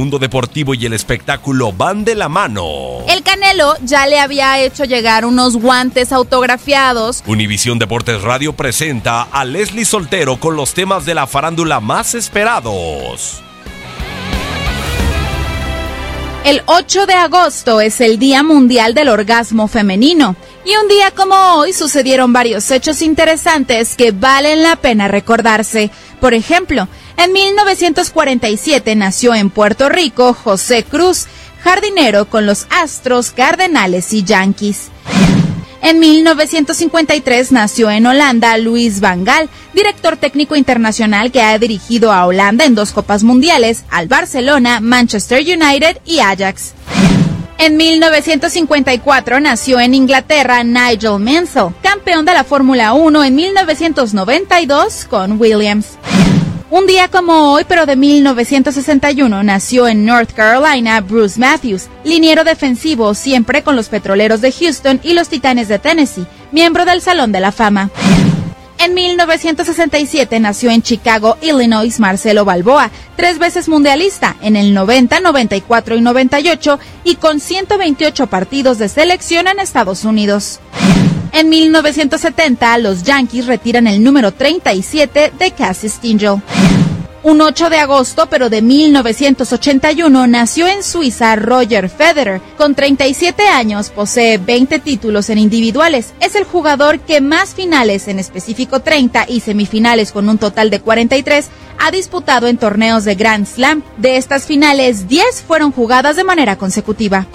[0.00, 3.00] Mundo deportivo y el espectáculo van de la mano.
[3.06, 7.22] El Canelo ya le había hecho llegar unos guantes autografiados.
[7.26, 13.42] Univisión Deportes Radio presenta a Leslie Soltero con los temas de la farándula más esperados.
[16.44, 20.34] El 8 de agosto es el Día Mundial del Orgasmo Femenino.
[20.64, 25.90] Y un día como hoy sucedieron varios hechos interesantes que valen la pena recordarse.
[26.20, 26.88] Por ejemplo,
[27.22, 31.26] en 1947 nació en Puerto Rico José Cruz,
[31.62, 34.88] jardinero con los Astros, Cardenales y Yankees.
[35.82, 42.26] En 1953 nació en Holanda Luis Van Gaal, director técnico internacional que ha dirigido a
[42.26, 46.72] Holanda en dos Copas Mundiales, al Barcelona, Manchester United y Ajax.
[47.58, 55.38] En 1954 nació en Inglaterra Nigel Mansell, campeón de la Fórmula 1 en 1992 con
[55.38, 55.99] Williams.
[56.70, 63.12] Un día como hoy, pero de 1961, nació en North Carolina Bruce Matthews, liniero defensivo
[63.14, 67.40] siempre con los Petroleros de Houston y los Titanes de Tennessee, miembro del Salón de
[67.40, 67.90] la Fama.
[68.78, 75.96] En 1967 nació en Chicago, Illinois, Marcelo Balboa, tres veces mundialista en el 90, 94
[75.96, 80.60] y 98 y con 128 partidos de selección en Estados Unidos.
[81.32, 86.42] En 1970, los Yankees retiran el número 37 de Cassie Stingel.
[87.22, 92.40] Un 8 de agosto, pero de 1981, nació en Suiza Roger Federer.
[92.56, 96.14] Con 37 años, posee 20 títulos en individuales.
[96.20, 100.80] Es el jugador que más finales, en específico 30, y semifinales con un total de
[100.80, 101.48] 43,
[101.78, 103.82] ha disputado en torneos de Grand Slam.
[103.98, 107.26] De estas finales, 10 fueron jugadas de manera consecutiva.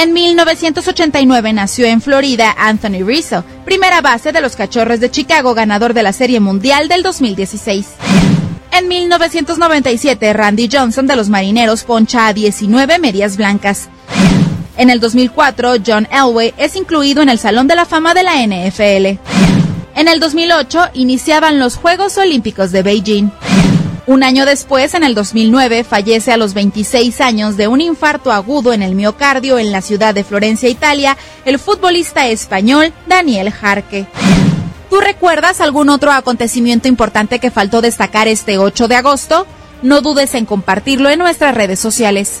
[0.00, 5.92] En 1989 nació en Florida Anthony Rizzo, primera base de los Cachorros de Chicago, ganador
[5.92, 7.88] de la Serie Mundial del 2016.
[8.70, 13.88] En 1997, Randy Johnson de los Marineros poncha a 19 medias blancas.
[14.76, 18.36] En el 2004, John Elway es incluido en el Salón de la Fama de la
[18.36, 19.18] NFL.
[19.96, 23.32] En el 2008, iniciaban los Juegos Olímpicos de Beijing.
[24.08, 28.72] Un año después, en el 2009, fallece a los 26 años de un infarto agudo
[28.72, 34.06] en el miocardio en la ciudad de Florencia, Italia, el futbolista español Daniel Jarque.
[34.88, 39.46] ¿Tú recuerdas algún otro acontecimiento importante que faltó destacar este 8 de agosto?
[39.82, 42.40] No dudes en compartirlo en nuestras redes sociales.